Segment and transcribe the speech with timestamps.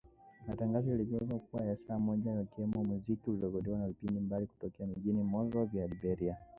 [0.47, 5.87] Matangazo yaligeuka kuwa ya saa moja kukiwemo muziki uliorekodiwa na vipindi mbalimbali kutokea mjini Monrovia,
[5.87, 6.37] Liberia